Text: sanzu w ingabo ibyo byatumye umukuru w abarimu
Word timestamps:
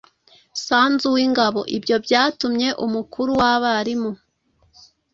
sanzu 0.65 1.07
w 1.15 1.17
ingabo 1.25 1.61
ibyo 1.77 1.95
byatumye 2.05 2.67
umukuru 2.85 3.31
w 3.39 3.41
abarimu 3.53 4.11